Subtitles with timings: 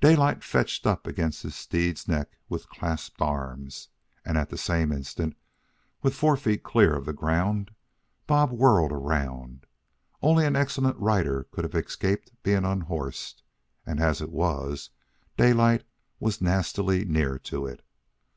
[0.00, 3.88] Daylight fetched up against his steed's neck with clasped arms,
[4.24, 5.36] and at the same instant,
[6.00, 7.72] with fore feet clear of the ground,
[8.28, 9.66] Bob whirled around.
[10.22, 13.42] Only an excellent rider could have escaped being unhorsed,
[13.84, 14.90] and as it was,
[15.36, 15.82] Daylight
[16.20, 17.84] was nastily near to it.